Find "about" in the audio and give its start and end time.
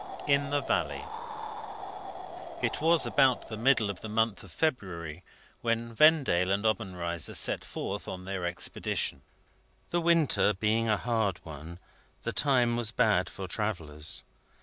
3.05-3.49